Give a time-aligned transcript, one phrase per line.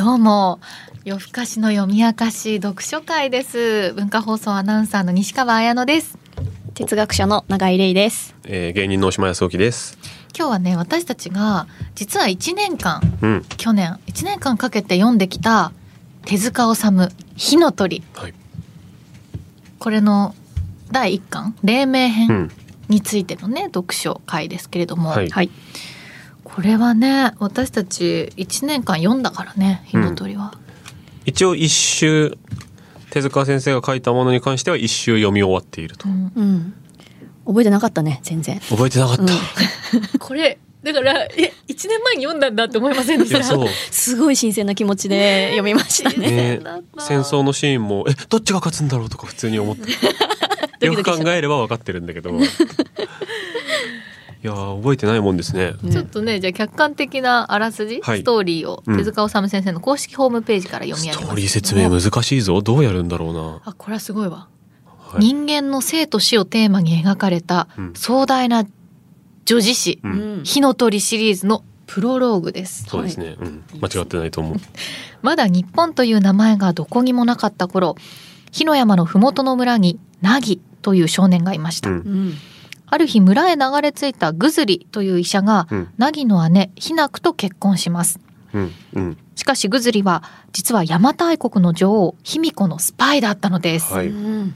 [0.00, 0.60] どうも
[1.04, 6.16] 夜更かしの読み明かし読書会です文化放送アナウンサーの西川彩乃です
[6.72, 8.34] 哲学者の永井玲です。
[8.44, 9.98] えー、芸人の大島康之です。
[10.34, 11.66] 今日はね私たちが
[11.96, 13.44] 実は1年間うん。
[13.58, 15.70] 去年1年間かけて読んできた
[16.24, 18.34] 手塚治虫火の鳥はい。
[19.78, 20.34] これの
[20.90, 22.50] 第1巻黎明う編ん。
[22.88, 25.50] についてのね読書会ですけれども、はいはい。
[26.60, 30.52] これはね私たち1年間読んだからね火の鳥は、
[31.24, 32.36] 一応一周
[33.08, 36.06] 手塚先生が書いたものに関しては一周読み終わっていると。
[36.06, 36.74] うんうん。
[37.46, 38.60] 覚えてなかったね、全然。
[38.60, 39.22] 覚えてなかった。
[39.22, 39.28] うん
[40.20, 43.42] これだからえ1年前に読んだんだって思いませんでした？
[43.90, 46.30] すごい新鮮な気持ちで読みましたね。
[46.30, 46.60] ね
[46.98, 49.92] 戦争のシーンもえどっちが勝つんだろうとか普通に思って。
[50.84, 52.38] よく考えれば分かってるんだけど。
[54.42, 55.74] いやー覚えてないもんですね。
[55.82, 62.62] ねちょっとねじゃあ客観的なあらすじ、はいストーリーをうん手塚治虫先生の公式ホームページから読み上げますストーリー説明難しいぞ。
[62.62, 63.60] どうやるんだろうな。
[63.64, 64.48] あこれはすごいわ、
[64.98, 68.64] はい人間の生と死をテーマに描かれたうん壮大な
[69.44, 70.08] 女子誌う。
[70.08, 70.44] うんん。
[70.44, 73.36] 火の鳥シリーズのプロローグですそうですね。
[73.38, 73.64] うん。
[73.80, 74.56] 間違ってないと思う。
[75.22, 77.96] まだ日本という名前がどこにもなかった頃
[78.52, 82.34] 火の山の麓の村にナギという少年がいました、うんうん。
[82.90, 88.20] ある日村へ流れ着いたグズリという医者が、うんナギの姉ヒナクと結婚します
[88.52, 89.18] うんうん。
[89.36, 94.08] しかしグズリは実は邪馬台国の女王卑弥呼のスパイだったのです、はい。
[94.08, 94.54] うん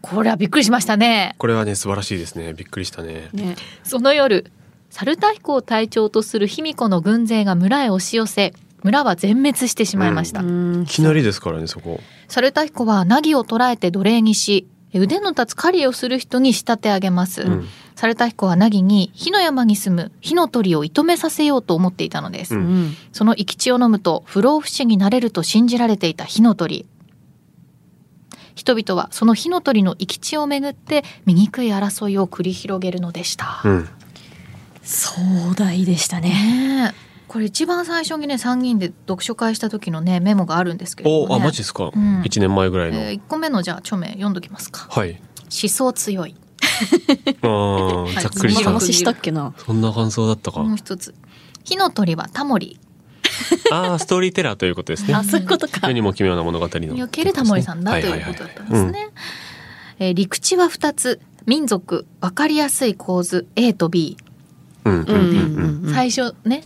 [0.00, 2.52] これはびっくりしましたねこれはね素晴らしいですね。
[2.54, 3.28] びっくりしたね。
[3.32, 3.54] ね。
[3.84, 4.50] その夜
[4.90, 12.00] 猿田彦を隊長とする卑弥呼の軍勢が村へ押し寄せ村は全滅してしまいました、うんいきなりですからねそこ。
[12.26, 14.66] 猿田彦はナギを捕らえて奴隷にし
[14.98, 22.96] 腕の立つ狩りをする人に仕立て上げます、うん猿田彦はナギに火の山に住む火の鳥を射止めさせようと思っていたのです、ううんん。
[23.12, 26.86] その生き血を飲むと不老不死になれると信じられていた火の鳥
[28.54, 33.88] 人々はその火の鳥の生き血をめぐって醜い争いを繰り広げるのでした、うん。
[34.82, 35.20] 壮
[35.54, 36.94] 大でしたね。
[37.32, 41.90] これ一番最初にね3人で読書会した時のねメモがあるんですけれども、ね、おあマジですか。
[41.94, 42.98] うん一年前ぐらいの。
[42.98, 45.12] え1個目のじゃあ著名読んどきますかはい。
[45.44, 46.34] 思想強い
[47.42, 48.80] あー ざっくりしたそんな。
[48.80, 49.54] 話したっけな。
[49.56, 50.60] そんな感想だったか。
[50.60, 51.14] もう一つ
[51.64, 52.78] 火の鳥はタモリ
[53.70, 55.24] ああ、ストーリーテラーということですねあ、。
[55.24, 55.94] そういうことか世。
[55.94, 56.78] にも奇妙な物語の。
[56.80, 59.08] におけるタモリさんだということだったんですね。
[60.00, 64.18] えー陸地は2つ民族分かりやすい構図 A と B、
[64.84, 65.84] うんうんうんうん。
[65.86, 66.64] うん最初ね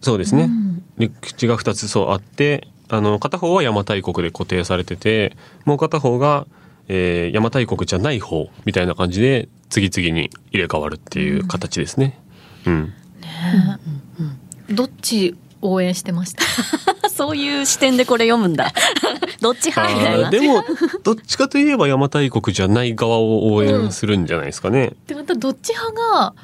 [0.00, 0.44] そうですね。
[0.44, 5.34] うん陸地が二つそうあって、あの片方は邪馬台国で固定されてて、
[5.64, 6.46] もう片方が、
[6.88, 12.18] えー、邪馬台国じゃない方みたいな感じで次々に入れ替わるっていう形ですね。
[12.66, 12.92] うん。
[14.70, 16.42] どっち応援してました？
[17.08, 18.72] そういう視点でこれ読むんだ。
[19.40, 20.30] どっち派みたいな。
[20.30, 20.62] でも
[21.02, 24.92] どっちかといえば邪馬台国じゃない側を応援するんじゃないですかね。
[25.06, 26.34] でまたどっち派が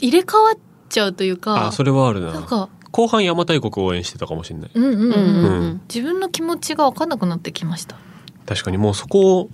[0.00, 0.58] 入れ替わっ
[0.98, 2.32] ちゃうというかあーそれはあるな。
[2.32, 4.70] なんか後半邪馬台国を応援してたかもしれない。
[4.74, 7.96] うん、うんうんうん自分の気持ちが分かんなくなってきました
[8.46, 9.50] 確かにもうそこを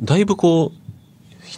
[0.00, 0.87] だいぶこう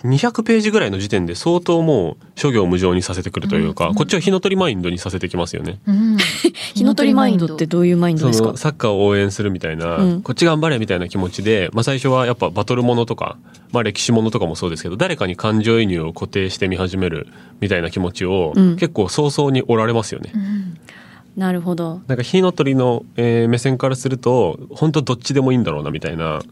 [0.04, 5.80] 200ページぐらいの時点で相当もう諸行無常にさせてくるというか、うんこっちは火の鳥マインドにさせてきますよね。
[5.86, 6.16] うん
[6.74, 8.50] 火の鳥マインドってどういうマインドそですか？
[8.52, 13.36] のサッカーを応援するみたいな、うんこっち頑張れみたいな気持ちで、まあ、最初はやっぱバトルものとか、
[13.72, 17.26] まあ、歴史ものとかもそうですけど誰かに感情移入を固定して見始める
[17.60, 20.30] みたいな気持ちを、うん結構早々におられますよね。
[20.34, 20.76] うん
[21.36, 22.00] なるほど。
[22.08, 26.44] なんか火の鳥の、えー目線からすると本当どっちでもいいんだろうなみたいな普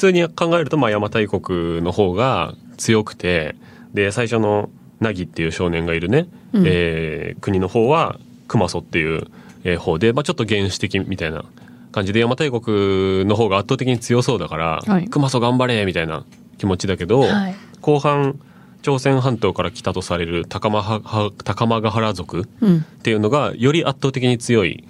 [0.00, 3.54] 通に考えるとまあ邪馬台国の方が強くて
[3.92, 6.64] で最初のナギっていう少年がいるね、うん。
[6.66, 8.18] えー国の方は
[8.48, 9.26] 熊祖っていう、
[9.64, 11.44] えー方で、まあ、ちょっと原始的みたいな
[11.92, 15.08] 感じで邪馬台国の方が圧倒的に強そうだから、はい。
[15.08, 16.24] 熊祖頑張れみたいな
[16.58, 17.54] 気持ちだけど、はい。
[17.80, 18.38] 後半
[18.82, 22.78] 朝鮮半島から来たとされる高間は高間ヶ原族うん。
[22.78, 24.84] っていうのがより圧倒的に強い、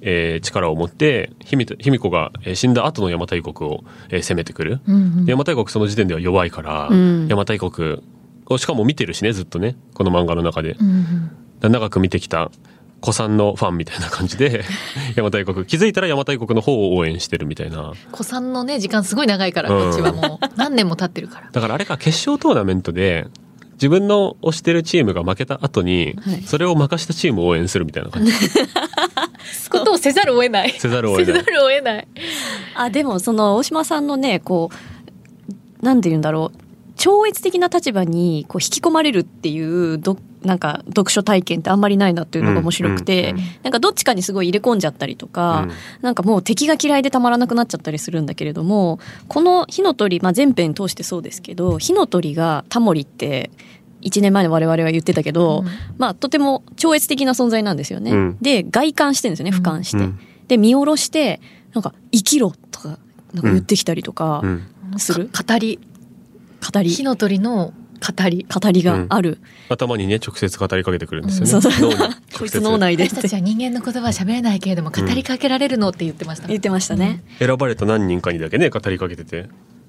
[0.00, 5.02] えー力を持って卑弥呼がえー死んだ後の邪馬台国を、えー攻めてくる、うんうん。
[5.26, 7.14] 邪馬台国その時点では弱いから、うん。
[7.28, 8.02] 邪馬台国
[8.46, 11.30] をしかも見てるしねずっとねこの漫画の中で、うん
[11.62, 11.72] うん。
[11.72, 12.50] 長く見てきた
[13.00, 14.64] 古参のファンみたいな感じで
[15.16, 17.92] 邪馬台国気づいたら邪馬台国の方を応援してるみたいな。
[18.10, 19.90] 子さんのね時間すごい長いからうん。
[19.90, 20.46] こっちはもう。
[20.56, 21.48] 何年も経ってるから。
[21.52, 23.26] だからあれか決勝トーナメントで
[23.74, 26.42] 自分の推してるチームが負けた後に、はい。
[26.42, 28.32] それを任したチームを応援するみたいな感じ
[29.70, 30.74] ことをせざるを得ない。
[30.78, 31.44] せざるを得ない。
[31.82, 32.08] ない。
[32.74, 34.70] あでもその大島さんのねこ
[35.82, 36.58] うなんて言うんだろう。
[36.96, 45.72] 超越的な立場にこう引き込まれるっていう読なんか読書体験ってあんまりないなっていうのが面白くて、うんうんなんかどっちかにすごい入れ込んじゃったりとか、うん。
[46.00, 48.98] なんかもう敵が嫌いでたまらなくなっちゃったりするんだけれども
[49.28, 53.50] この火の鳥、まあ、全編通してそうですけど火の鳥がタモリって
[54.02, 55.68] 1年前の我々は言ってたけど、うん。
[55.98, 58.12] まあとても超越的な存在なんですよね。
[58.12, 58.38] うん。
[58.40, 59.98] で外観してるんですよね俯瞰して。
[59.98, 60.18] うん。
[60.46, 61.40] で見下ろして
[61.74, 62.98] なんか「生きろ」とか
[63.32, 64.62] なんか言ってきたりとかうん。
[64.98, 65.78] する、か語り。
[66.72, 66.88] 語り。
[66.88, 68.46] 火の鳥の語り。
[68.48, 71.72] 語りがある、頭にね直接語りかけてくるんですよね、そうそう。
[71.72, 71.98] 脳に。
[71.98, 73.04] 直接こいつ脳内で。
[73.04, 79.48] 私たちは人間の言葉は喋れないけれども語りかけられるのって言ってました、言ってましたね、選ばれた何人かにだけね語りかけてて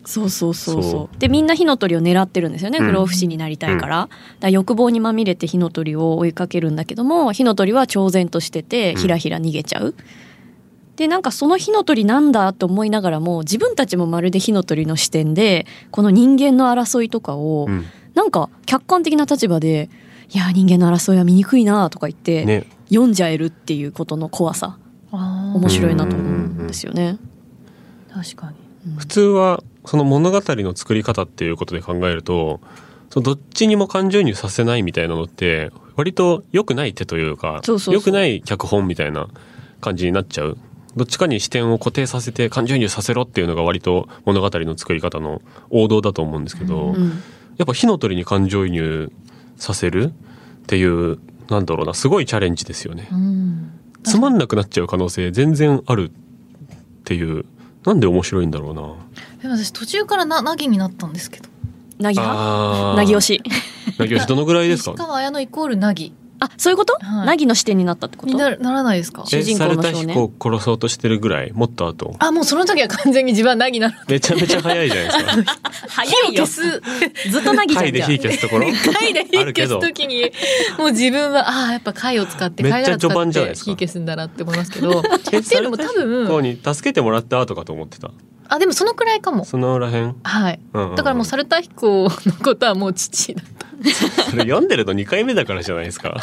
[0.10, 0.92] そうそうそうそう。
[0.92, 2.80] そでみんな火の鳥を狙ってるんですよね。
[2.80, 2.86] うん。
[2.88, 4.10] 不老不死になりたいから,、だか
[4.42, 9.02] ら欲望にまみれて火の鳥を追いかけるんだけども火の鳥は超然としててうん。
[9.02, 9.94] ひらひら逃げちゃう、
[10.96, 17.86] でなんかその火の鳥なんだと思いながらも自分たちもまるで火の鳥の視点でこの人間の争いとかを、うん。
[18.16, 19.90] なんか客観的な立場で
[20.34, 22.66] 「いや人間の争いは見にくいな」とか言って、ね。
[22.90, 24.80] 読んじゃえるっていうことの怖さ。
[25.12, 26.28] 面白いなと思う
[26.64, 27.18] んですよね。
[28.12, 28.96] 確かに。
[28.98, 32.60] 普通はその物語の作り方っていうことで考えると
[33.10, 39.28] そのどっちにも感情移入させないみたいなのって割と良くない手というか良くない脚本みたいな
[39.82, 40.58] 感じになっちゃう。
[40.96, 47.22] どっちかに視点を固定させて感情移入させろっていうのが割と物語の作り方の王道だと思うんですけど、うん。
[47.58, 49.12] やっぱ火の鳥に感情移入
[49.58, 50.14] させる
[50.64, 53.08] っていうなんだろうなすごいチャレンジですよね。
[53.12, 53.72] うん。
[54.04, 56.12] つまんなくなっちゃう可能性全然あるっ
[57.04, 57.46] ていう
[57.86, 58.82] なんで面白いんだろうな。
[59.42, 61.50] でも私途中からななぎになったんですけど。
[62.00, 62.40] なぎ派？
[62.42, 62.96] あー。
[62.98, 63.44] なぎ推し。
[63.98, 64.92] なぎ推しどのぐらいですか？
[64.96, 66.94] 石川綾乃イコールなぎあ、そういうこと？
[67.02, 67.26] はい。
[67.28, 68.32] なぎの視点になったってこと？
[68.32, 69.24] になならないですか？
[69.26, 70.18] 主人公の少年？
[70.18, 72.16] を殺そうとしてるぐらいもっと後。
[72.20, 73.96] あもうその時は完全に自分はなぎなの。
[74.08, 75.62] めちゃめちゃ早いじゃないですか。
[75.90, 76.62] 早い消す。
[77.32, 77.94] ずっとなぎちゃん。
[77.94, 78.68] じゃん火消すところ？
[78.94, 79.80] 貝で火あるけど。
[79.80, 80.32] 消す時に
[80.78, 83.72] もう自分はああやっぱ貝を使ってめっちゃ貝殻序盤じ使ってゃないですか。
[83.72, 85.00] 火消すんだなって思いますけど。
[85.00, 88.12] っていうのも多こ分うに助けてもらった後かと思ってた
[88.50, 89.46] あでもそのくらいかも。
[89.46, 90.60] そのらへん、はい。
[90.74, 90.96] うんうんうん。
[90.96, 92.10] だからもう猿田彦の
[92.44, 93.44] ことはもう父だ
[94.30, 96.18] それ読んでるの2回目だからじゃないですか。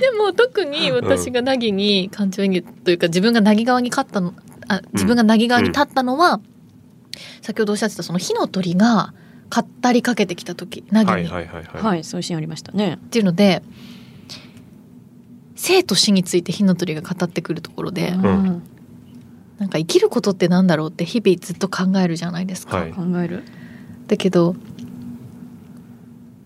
[0.00, 4.32] でも特に私が凪に感情演技というか自分が凪側に勝ったの
[4.68, 6.40] あ自分が凪側に立ったのは、
[7.42, 9.12] 先ほどおっしゃってたその火の鳥が
[9.50, 12.98] 語りかけてきた時凪に、はいはいはいはい、はい、そういうシーンありましたね。
[13.04, 13.62] っていうので
[15.56, 18.62] 生と死について火の鳥が語ってくるところで、ん
[19.58, 22.76] なんか生きることってなんだろうって日々ずっと考えるじゃないですか。
[22.76, 22.92] はい。
[22.92, 23.42] 考える？
[24.06, 24.54] だけど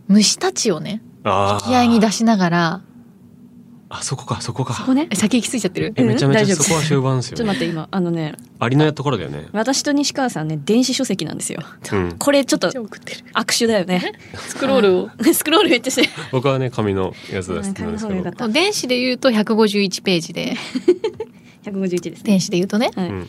[0.09, 2.83] 虫たちをねあ引き合いに出しながら
[3.93, 4.75] あそこかそこか。
[4.75, 5.09] そこね。
[5.11, 5.93] え先行き過ぎちゃってる？
[5.97, 6.63] えめちゃめちゃ大丈夫。
[6.63, 7.89] そこは終盤ですちょよねっと待って今。
[7.91, 11.61] あのねありのところだよね私と西川さんね電子書籍なんですよ。
[11.93, 12.17] うん。
[12.17, 14.13] これちょっと握手だよね。
[14.37, 16.09] スクロールをスクロールめっちゃして。
[16.31, 20.55] 僕はね紙のやつです電子で言うと151ページで
[21.65, 22.25] 151ですね。
[22.25, 22.91] 電子で言うとね。
[22.95, 23.09] はい。
[23.09, 23.27] うんうん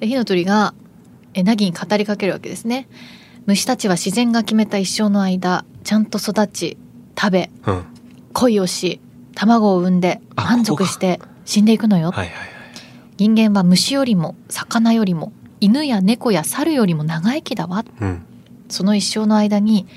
[0.00, 0.74] で火の鳥が
[1.34, 2.88] え凪に語りかけるわけですね。
[3.46, 6.76] 虫たちは自然が決めた一生の間ちゃんと育ち
[7.18, 7.74] 食べうん。
[7.74, 7.84] うん
[8.34, 9.00] 恋をし
[9.34, 12.12] 卵を産んであ満足して死んでいくのよ。
[12.12, 12.48] はいはいはい。
[13.16, 17.84] 人間は虫よりも魚よりも犬や猫や猿よりも長生きだわ。
[18.00, 18.22] うん。
[18.68, 19.88] その一生の間に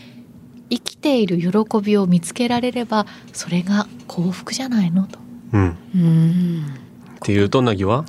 [0.71, 5.19] 生きている喜びを見つけられればそれが幸福じゃないのと。
[5.53, 5.67] うん。
[5.67, 6.80] うーん。
[7.21, 8.05] っていうとなぎは？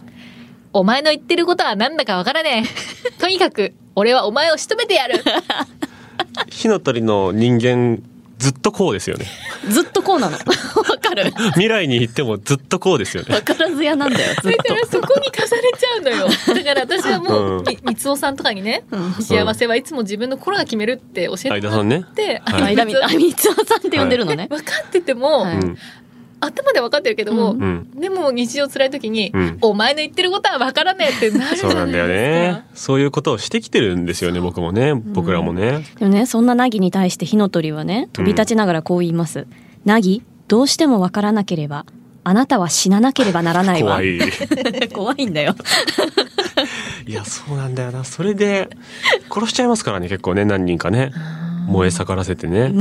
[0.73, 2.65] お前の言ってることはなんだかわからね
[3.07, 5.23] え とにかく俺はお前を仕留めてやる
[6.49, 8.03] 火の鳥の人間
[8.39, 9.27] ずっとこうですよね
[9.69, 10.37] ずっとこうなの。
[10.43, 10.43] わ
[11.01, 11.31] かる。
[11.51, 14.35] 未来に行ってもずっとこうですよねわからずやなんだよ。
[14.43, 18.97] ずっだからそこに重ねちゃうのよだから私はもう、うんみ三つおさんとかにねと。
[18.97, 19.13] うん。
[19.23, 24.49] 幸せはいつも自分の心が決めるって教えて相田さんねって、はい間み、あ、三つおさんって呼んでるのね。
[24.51, 25.47] 分かってても、
[26.45, 27.61] 頭で分かってるけども、うん。
[27.61, 29.59] うんでも日常辛い時に、うん。
[29.61, 31.69] お前の言ってることは分からねえってなるじゃないですか。
[31.71, 32.65] そうなんだよね。
[32.75, 34.95] そういうことをしてきてるんですよね僕もね。
[34.95, 35.85] 僕らもね。
[35.99, 39.47] でもね、そんなナギに対して火の鳥はね、飛び立ちながらこう言います。
[39.85, 41.87] ナギ、どうしてもわからなければ、
[42.25, 43.97] あなたは死ななければならないわ。
[43.97, 44.19] 怖い。
[44.93, 45.55] 怖いんだよ。
[47.07, 48.05] いやそうなんだよな。
[48.05, 48.69] それで
[49.33, 51.13] 殺しちゃいますからね結構ね何人かね。
[51.67, 52.73] 燃え盛らせてね。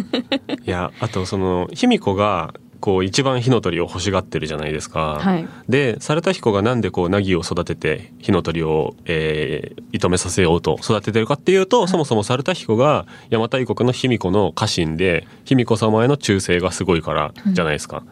[0.66, 5.48] いやあとその卑弥呼がこう一番火の鳥を欲しがってるじゃないですか、はい。
[5.68, 18.04] で猿田彦がなんでこう凪を育てて火の鳥を、えー、射止めさせようと育ててるかっていうと、そもそも猿田彦が邪馬台国の卑弥呼の家臣で卑弥呼様への忠誠がすごいからじゃないですか。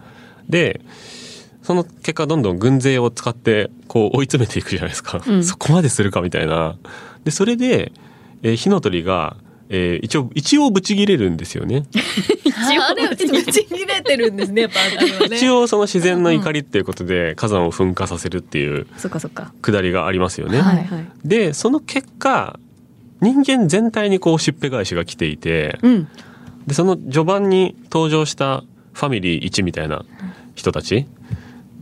[0.48, 0.80] で
[1.62, 6.76] その結果どんどん軍勢を使ってこう追い詰めていくじゃないですか、うんそこまでするかみたいな。
[7.24, 7.92] でそれで、
[8.42, 9.36] えー火の鳥が
[9.68, 11.84] えー一応一応ブチ切れるんですよね。
[12.88, 19.52] あれぶち切れてるんですね やっぱね一応その自然の怒りっていうことで火山を噴火させるっていうそっかそっか。
[19.62, 20.60] くだりがありますよね。
[20.60, 21.06] はいはい。
[21.24, 22.58] でその結果
[23.20, 26.08] 人間全体にこうしっぺ返しが来ていてうん。
[26.66, 30.04] でその序盤に登場したファミリー1みたいな
[30.54, 31.06] 人たち、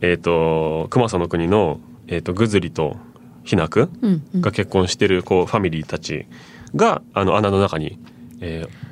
[0.00, 2.96] えっ、と熊佐の国の、えー、とグズリと
[3.44, 4.22] ヒナクうん。
[4.34, 6.26] うんが結婚してるこうファミリーたち
[6.74, 7.98] があの穴の中に、
[8.40, 8.84] えー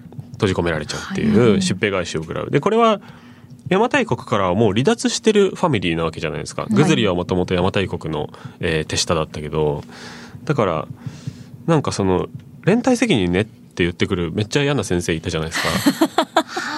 [0.42, 2.50] 閉じ込められちゃうっていうしっぺ返しを食らう。
[2.50, 3.00] でこれは
[3.66, 6.66] 邪馬台国からはもう離脱してるファミリーなわけじゃないですか。
[6.68, 9.84] いグズリはもともと邪馬台国の、えー手下だったけど
[10.44, 10.88] だから
[11.66, 12.26] なんかその
[12.64, 16.18] 連帯責任ねって言ってくるめっちゃ嫌な先生いたじゃないですか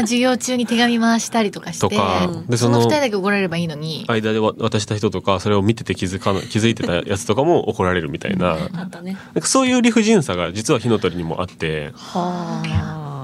[0.00, 9.16] ら授業中に手紙回したりとかしてとかうんでそのその二人だけ怒られればいいのに、間でわ渡した人とかそれを見てて気づかな気づいてたやつとかも怒られるみたいなあったね。
[9.34, 12.62] なんかそういう理不尽さが実は火の鳥にもあっては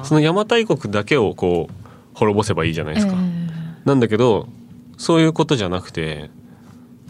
[0.02, 0.04] あ。
[0.04, 1.75] その邪馬台国だけをこう
[2.14, 3.12] 滅ぼせばいいじゃないですか。
[3.12, 3.45] うん
[3.85, 4.49] なんだけど
[4.97, 6.31] そういうことじゃなくて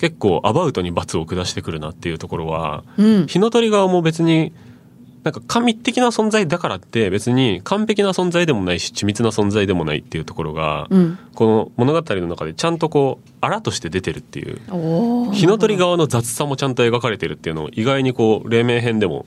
[0.01, 3.27] 結構アバウトに罰を下してくるなっていうところはうん。
[3.27, 4.53] 火の鳥側も別に
[5.25, 11.19] なんか神的な存在だからって別に完璧な存在でもないし緻密な存在でもないっていうところが、うん。
[11.35, 14.61] この物語の中でちゃんとこうあらとして出てるっていう。
[15.33, 19.25] 火の鳥側の雑さもちゃんと描かれてるっていうのを意外にこう黎明編でも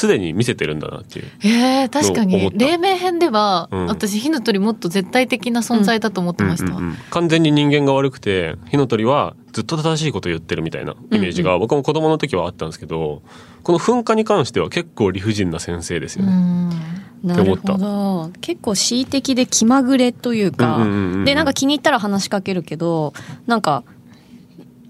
[0.00, 1.26] すでに見せてるんだなっていう。
[1.44, 2.50] えー、確かに。
[2.54, 3.86] 黎明編では、うん。
[3.86, 6.96] 私火の鳥もっと絶対的な存在だと思ってました、うんうんうん。
[7.10, 13.20] 完全に人間が悪くて火の鳥はずっと正しいことを言ってるみたいなイメージが僕も子供の時はあったんですけど
[13.62, 16.32] この噴火に関しては結構理不尽な先生ですよね。
[16.32, 16.70] うん。
[17.22, 18.30] なるほど。
[18.40, 21.24] 結構恣意的で気まぐれというか、うんうんうんうん。
[21.26, 23.12] でなんか気に入ったら話しかけるけど
[23.46, 23.84] なんか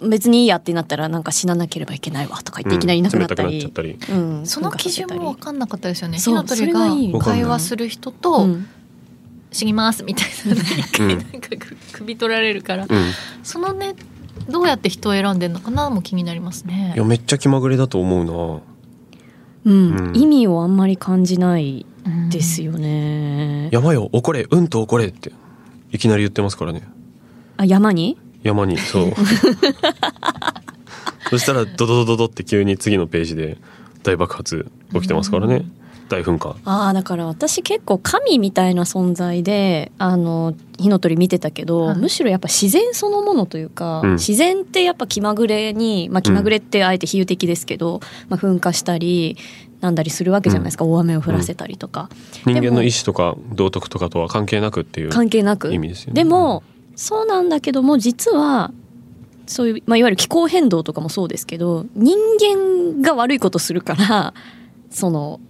[0.02, 4.16] 別にいいやってなったらなんか死ななければいけないわとか言っていきなりいなくなったり、冷たくなっちゃったり。
[4.16, 4.47] うん。
[4.47, 6.19] その基準も分かんなかったですよね。
[6.19, 8.69] 火の鳥が会話する人とうん
[9.52, 10.54] 「死にます」みたいな。
[10.54, 11.19] 一回うん。
[11.19, 12.88] なんかく首取られるから、うん、
[13.42, 13.95] そのね
[14.49, 16.92] どうやって人を選んでんのかなも気になりますね。
[16.95, 18.62] いやめっちゃ気まぐれだと思うな。
[19.64, 20.09] うん。
[20.09, 20.16] うん。
[20.16, 24.47] 意味をあんまり感じないうんですよね、山よ怒れ。
[24.50, 25.33] うんと怒れって
[25.92, 26.83] いきなり言ってますからね。
[27.59, 28.16] あ山に？
[28.42, 29.12] 山にそう。
[31.30, 33.56] そしたらドドドドドって急に次のページで
[34.02, 35.64] 大爆発起きてますからね。
[36.09, 36.56] 大噴火。
[36.64, 41.99] ああだから私結構神みたいな存在であの火の鳥見てたけど、はい。
[41.99, 44.12] むしろやっぱ自然そのものというか、うん。
[44.14, 49.37] 自然ってやっぱ気まぐれに、まあ、気まぐれってあえて比喩的ですけど、まあ、噴火したり
[49.80, 52.11] なんだりするわけじゃないですか、大雨を降らせたりとか、
[52.44, 55.73] 人間の意志とか道徳とかとは関係なくっていう関係なく。
[55.73, 56.14] 意味ですよね。
[56.14, 56.62] でも
[57.00, 58.73] そうなんだけども実は
[59.47, 64.35] そういう、まあ、いわゆる気候変動とかもそうですけど人間が悪いことするから
[64.90, 65.40] その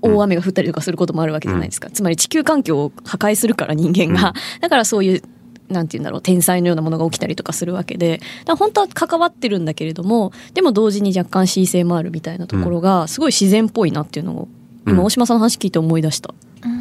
[0.00, 4.32] 大雨が降ったりとかすることもあるわけじゃないですか、つまり地球環境を破壊するから人間が、
[4.62, 5.22] だからそういう
[5.68, 8.18] なんて言うんだろう天災のようなものが起きたりとかするわけで。
[8.46, 14.48] 本当は関わってるんだけれどもでも同時に若干恣意性もあるみたいなところがすごい自然っぽいなっていうのを
[14.86, 15.04] 今うん。
[15.04, 16.32] 大島さんの話聞いて思い出した。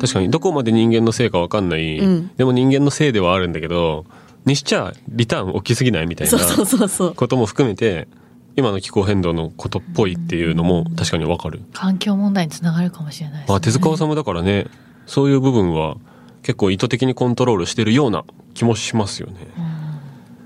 [0.01, 2.31] 確かにどこまで人間のせいか分かんない、うん。
[2.37, 4.05] でも人間のせいではあるんだけど
[4.45, 6.37] にしちゃリターン大きすぎないみたいな
[7.15, 8.07] ことも含めて
[8.55, 13.53] 今の気候変動のことっぽいっていうのも確かに分かる、環境問題につながるかもしれないですね。
[13.53, 14.67] まあ、手塚治虫だからね。
[15.05, 15.95] そういう部分は
[16.43, 19.35] 結構意図的にコントロールしてるような気もしますよね。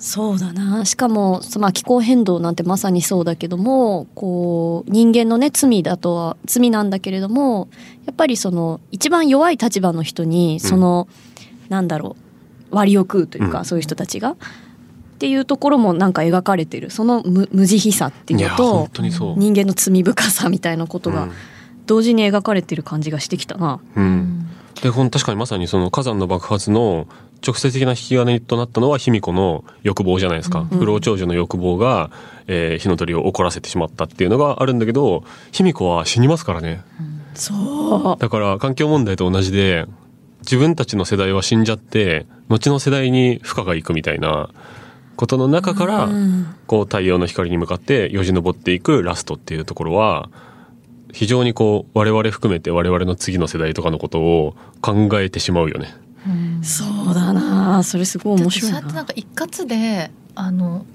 [0.06, 7.70] そうだなしかも、そまあ、気候変動なんてまさにそうだけどもこう人間のね罪だとは罪なんだけれども
[8.06, 11.08] やっぱりその一番弱い立場の人にその、
[11.70, 12.18] なんだろ
[12.70, 14.32] う割を食うというか、うんそういう人たちが。
[14.32, 14.36] っ
[15.24, 19.36] ていうところもなんか描かれてるその無無慈悲さっていいうやの本と。
[19.38, 21.30] 人間の罪深さみたいなことが
[21.86, 23.80] 同時に描かれてる感じがしてきたな。
[23.96, 24.50] うんうん
[24.82, 27.08] でほん確かにまさにその火山の爆発の
[27.46, 30.80] 直接的な引き金となったのは卑弥呼の欲望じゃないですか、うん。
[30.80, 32.10] 不老長寿の欲望が、
[32.48, 36.82] えー火の鳥を怒らせてしまったっていうのがあるんだけど卑弥呼は死にますからね。
[37.36, 38.22] そう。
[38.22, 39.86] だから環境問題と同じで
[40.42, 44.50] 自分たちの世代は死んじゃって後の世代に負荷がいくみたいな
[45.16, 46.56] ことの中から、うん。
[46.68, 50.30] こう太陽の光に向かってよじ登っていくラストっていうところは
[51.12, 56.03] 非常にこう我々含めて我々の次の世代とかのことを考えてしまうよね。
[56.28, 56.64] うん。
[56.64, 57.84] そうだな。
[57.84, 60.86] それすごい面白いだってそうやなってなんか一括であの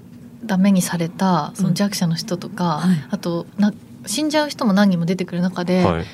[0.43, 3.05] ダメにされたその弱者の人とか、はい。
[3.09, 3.73] あとな
[4.05, 6.05] 死んじゃう人も何人も出てくる中で、はい。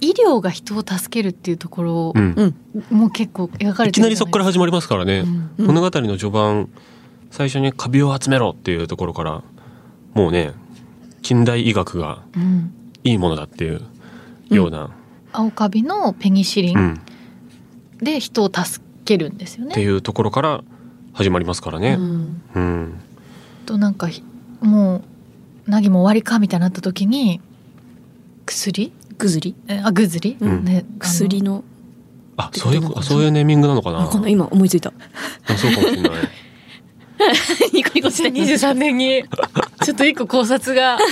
[0.00, 2.54] 医療が人を助けるっていうところうん。
[2.90, 2.96] うん。
[2.96, 5.20] も結構描かれいきなりそこから始まりますからね。
[5.20, 5.50] うん。
[5.58, 6.68] うん物語の序盤
[7.30, 9.42] 最初にカビを集めろっていうところから
[10.14, 10.52] もうね
[11.22, 12.72] 近代医学がうん。
[13.04, 13.82] いいものだっていう
[14.50, 14.90] ような、
[15.32, 16.80] 青カビのペニシリうん。
[16.80, 17.00] ン
[17.98, 19.72] で人を助けるんですよね。
[19.72, 20.64] っていうところから
[21.12, 21.96] 始まりますからね。
[21.98, 23.00] うんうん
[23.64, 24.22] となんかひ
[24.60, 25.02] も
[25.66, 27.40] う凪も終わりかみたいになった時に
[28.44, 28.92] 薬？
[29.18, 31.64] ぐずりえあぐずり、うんね、薬の
[32.36, 34.10] あそういうあそういうネーミングなのかな？
[34.28, 34.92] 今思いついた
[35.48, 36.12] あそうかもしれない。
[37.72, 39.24] ニコニコして2023年に
[39.84, 40.98] ちょっと一個考察が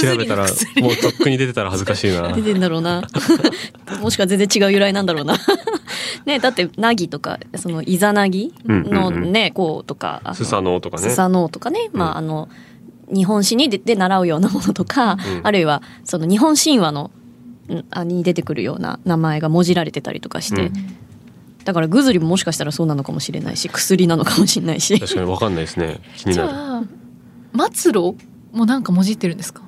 [0.00, 0.46] 調べたら
[0.80, 2.32] もうとっくに出てたら恥ずかしいな。
[2.32, 2.42] 出。
[2.42, 3.02] てんだろうな。
[4.00, 5.38] もしくは全然違う由来なんだろうな。
[6.26, 9.32] ねだってナギとかそのイザナギのうんうんうん。
[9.32, 11.02] ねこうとかスサノオとかね。
[11.08, 12.12] スサノオとかね、まうん。
[12.12, 12.48] ああの
[13.12, 15.40] 日本史にでで習うようなものとか、うん。
[15.42, 17.10] あるいはその日本神話の
[17.70, 20.96] んあに出てくるような名前がもじられてたりとかして、うん
[21.64, 24.98] だからぐずりももしかしたらそうなのかもしれないし薬なのかもしれないし。
[24.98, 26.00] 確かにわかんないですね。
[26.16, 26.48] 気になる。
[26.48, 26.82] じゃあ
[27.72, 28.16] 末路
[28.52, 29.62] もなんかもじってるんですか？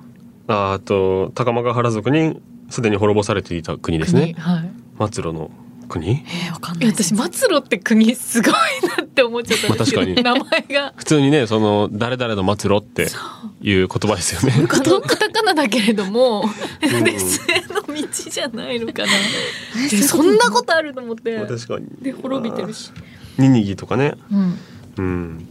[0.49, 5.51] あと高間原族にすでに滅ぼされていた国ですね、はい、末路の
[5.89, 6.11] 国？
[6.11, 6.91] えー、わかんない。
[6.91, 8.53] 私末路って国すごい
[8.97, 10.15] なって思っちゃったまあ、確かに。
[10.15, 10.95] 名前が。
[10.97, 13.09] 普通にねその誰々の末路って
[13.61, 16.45] いう言葉ですよねカタカナだけれども、
[16.83, 17.65] うん、ですね
[18.11, 19.09] じゃないのかな。
[20.07, 21.39] そんなことあると思って。
[21.47, 21.87] 確かに。
[22.03, 22.91] で滅びてるし。
[23.39, 24.15] ニニギとかね。
[24.31, 24.59] うん、
[24.97, 25.49] うん、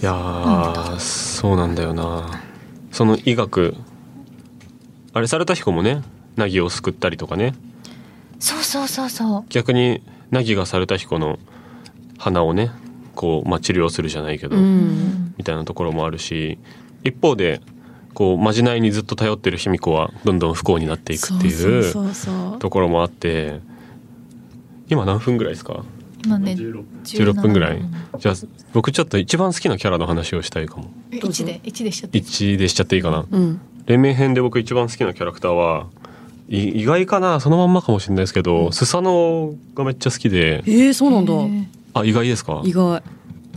[0.00, 2.42] いやそうなんだよな。
[2.90, 3.74] その医学。
[5.14, 6.02] あれされた彦もね
[6.36, 7.54] ナギを救ったりとかね。
[8.38, 9.44] そうそうそうそう。
[9.50, 11.38] 逆にナギがされた彦の
[12.18, 12.70] 鼻をね
[13.14, 16.58] こう、まあ、治療するじゃないけど、うん、みたいなところもあるし。
[17.04, 17.60] 一方で
[18.14, 23.60] こうまじないにずっと頼ってる卑弥呼はどんどん不幸になっていくっていうところもあって
[24.88, 25.84] 今何分ぐらいですか？
[26.24, 27.52] 今ね16分。
[27.52, 27.80] ぐらい。
[28.18, 28.34] じゃあ
[28.72, 30.90] 僕ちょっと一番好きなキャラの話をしたいかも。
[31.10, 33.26] 1で1でしちゃって1でしちゃっていいかな。
[33.30, 33.60] うん。
[33.86, 35.86] 連盟編で僕一番好きなキャラクターは
[36.48, 40.62] い意外かなそのまんまかもしれないですけど、スサノオがめっちゃ好きで。
[40.66, 41.32] えー、そうなんだ。
[41.94, 42.62] あ意外ですか？
[42.64, 43.02] 意外。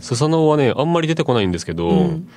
[0.00, 2.28] スサノオはねあんまり出てこないんですけど、うん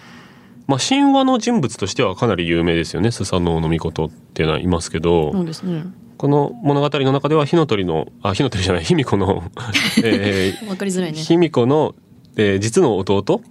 [0.69, 3.09] まあ神話の人物としてはかなり有名ですよね。
[3.09, 5.83] スサノオノミコトっていうのはいますけど、そうですね。
[6.19, 8.83] この物語の中では火の鳥のあ火の鳥じゃない。
[8.83, 9.51] 卑弥呼の、
[10.03, 11.19] えわかりづらいー、ね。
[11.19, 11.95] 卑弥呼の、
[12.35, 13.41] えー実の弟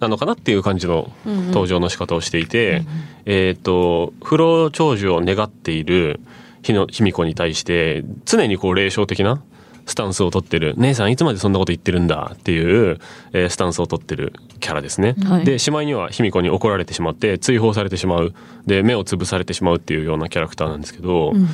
[0.00, 1.46] なのかなっていう感じのうんうん。
[1.48, 2.82] 登場の仕方をしていて、
[3.26, 6.18] えっ、と不老長寿を願っている
[6.62, 9.42] 卑の卑弥呼に対して常にこう霊障的な
[9.88, 12.98] スタンスを取ってる姉さんいつまでそんなこと言ってるんだっていう、
[13.32, 15.14] えースタンスを取ってるキャラですね。
[15.24, 18.34] はいでしまいには卑弥呼に怒られてしまって追放されてしまう
[18.66, 21.48] で目を潰されてしまうっていうようなキャラクターなんですけど、うん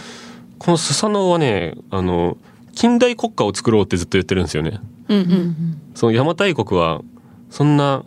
[0.56, 2.38] このスサノオはねあの
[2.74, 4.80] 近代国家を作ろうってずっと言ってるんですよね。
[5.08, 7.02] うんうんその邪馬台国は
[7.50, 8.04] そんな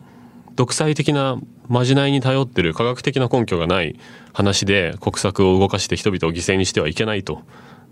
[0.56, 1.38] 独裁的な
[1.70, 4.00] まじないに頼ってる科学的な根拠がない
[4.34, 7.42] 話で国策を動かして人々を犠牲にしてはいけないと。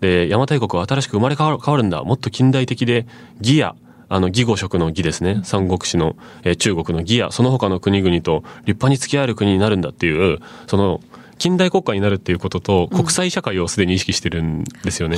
[0.02, 2.04] で邪馬台国は新しく生まれ変わるんだ。
[2.04, 3.08] もっと近代的で
[3.40, 3.76] 義や
[4.08, 5.42] あの義語色の義ですね。
[5.44, 11.02] 三国志の、えー中国の義やその他の国々と立派に付き合える国になるんだっていうその
[11.38, 15.18] 近代国家になるっていうことと国際社会をすでに意識してるんですよね。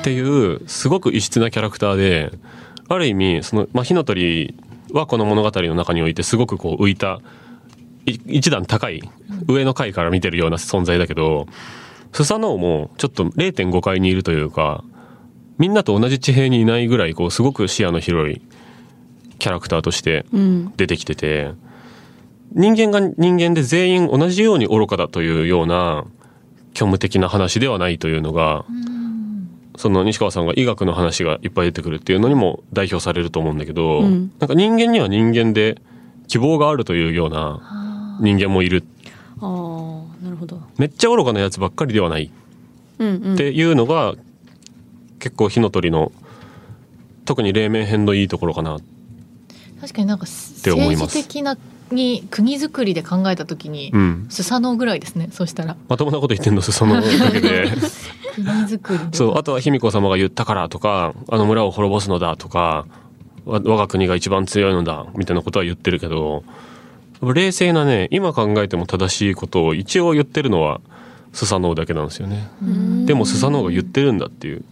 [0.00, 2.32] っていうすごく異質なキャラクターで
[2.88, 4.56] ある意味その、まあ、火の鳥
[4.92, 7.20] はこの物語の中においてすごくこう浮いた
[8.06, 9.00] い一段高い
[9.46, 11.46] 上の階から見てるような存在だけど
[12.12, 14.84] スサノオもちょっと0.5階にいるというか
[15.58, 18.42] みんなと同じ地平にいないぐらいこうすごく視野の広い
[19.38, 20.24] キャラクターとして
[20.76, 21.52] 出てきてて
[22.52, 26.04] 人間が人間で全員同じように愚かだというような
[26.74, 28.64] 虚無的な話ではないというのが
[29.76, 35.80] その西川さんが医学の話がいっぱい出てくるっていうのにも代表されると思うんだけど、うんなんか人間には人間で
[36.28, 38.84] 希望があるというような人間もいる。
[40.42, 40.60] ほど。
[40.76, 42.30] めっちゃ愚かなやつばっかりではない。
[42.98, 43.34] うんうん。
[43.34, 44.14] っていうのが
[45.18, 46.12] 結構火の鳥の
[47.24, 48.78] 特に黎明編のいいところかな。
[49.80, 50.26] 確かになんか
[50.66, 51.56] 思い政治的な
[51.90, 54.26] に国づくりで考えた時に、うん。
[54.28, 55.76] スサノオぐらいですねそしたら。
[55.88, 57.68] まともなこと言ってんのそのだけで。
[58.34, 59.16] 国づくりで。
[59.16, 62.86] そうあとは卑弥呼様が言ったからとかあの村を滅ぼすのだとか
[63.44, 66.44] わ我が国が一番強いのだみたいなことは言ってるけど
[67.22, 70.80] 冷静なね今考えても正しいことを一応言ってるのは
[71.32, 72.48] スサノオだけなんですよね。
[72.62, 73.06] うん。
[73.06, 74.64] でもスサノオが言ってるんだっていう。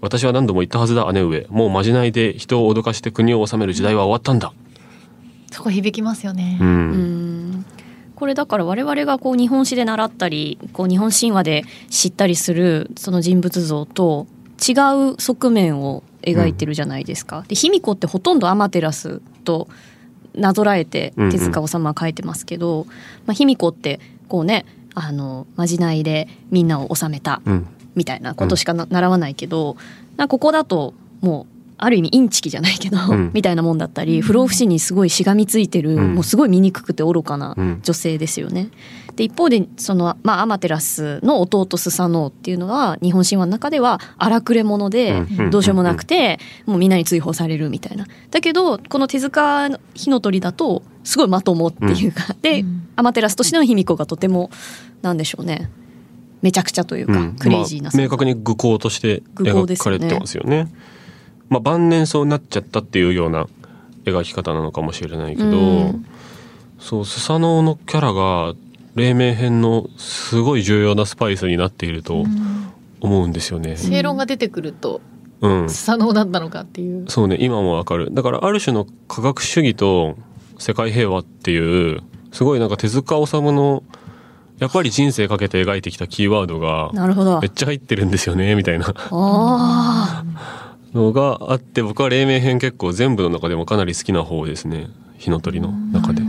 [0.00, 1.46] 私は何度も言ったはずだ姉上。
[1.48, 4.52] もうまじないで人を脅かして国を治める時代は終わったんだ。
[5.50, 7.64] そこ響きますよね、ううんん。
[8.14, 14.26] これだから我々がこう日本史で習ったりこう日本神話で知ったりするその人物像と
[14.60, 14.72] 違
[15.12, 17.44] う側面を描いてるじゃないですか。
[17.48, 19.68] で卑弥呼ってほとんどアマテラスと
[20.38, 21.30] なぞらえてうんうん。
[21.30, 22.86] 手塚治虫は書いてますけど、
[23.26, 27.66] まあ、卑弥呼ってこうねあのまじないでみんなを治めたうん。
[27.94, 29.76] みたいなことしかな習わないけど、
[30.16, 33.30] なここだともうある意味インチキじゃないけど、うん。
[33.32, 36.14] みたいなもんだったり不老不死にすごいしがみついてる、うん。
[36.14, 37.80] もうすごい醜くて愚かなうん。
[37.82, 38.68] 女性ですよね。
[39.16, 45.50] で一方でその、まあ、アマテラスの弟スサノオっていうのは日本神話の中では荒くれ者でうん。
[45.50, 48.06] どうしようもなくてもうみんなに追放されるみたいな。
[48.30, 52.88] だけどこの手塚火の鳥だとすごいまともっていうか、でうん。
[52.96, 54.50] アマテラスとしての卑弥呼がとても
[55.02, 55.70] なんでしょうね。
[56.42, 57.36] めちゃくちゃというか、うん。
[57.36, 60.68] クレイジーなまあ、明確に愚行として愚行です描かれてますよね。
[61.48, 63.46] まあ晩年そうなっちゃったっていうような
[64.04, 66.06] 描き方なのかもしれないけど、うん
[66.80, 68.54] そうスサノオのキャラが
[68.94, 72.24] 黎明編のすごい重要なスパイスになっていると
[73.00, 73.76] 思うんですよね。
[73.76, 75.00] 正論が出てくると
[75.40, 77.08] うん、スサノオだったのかっていう。
[77.08, 78.12] そうね今もわかる。
[78.12, 80.16] だからある種の科学主義と
[80.58, 82.00] 世界平和っていう
[82.32, 83.84] すごいなんか手塚治虫の
[84.58, 87.40] やっぱり人生かけて描いてきたキーワードがなるほど。
[87.40, 88.92] めっちゃ入ってるんですよねみたいな。
[89.10, 90.24] あ
[90.94, 94.88] のがあって僕は黎明編結構全部の中でもかなり好きな方ですね。
[95.18, 96.22] 火の鳥の中で。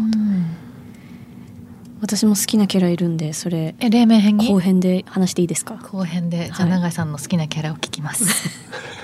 [2.01, 4.47] 私も好きなキャラいるんでそれえ黎明編に？
[4.47, 5.75] 後編で話していいですか？
[5.91, 6.69] 後編でじゃあはい。
[6.71, 8.25] 永井さんの好きなキャラを聞きます。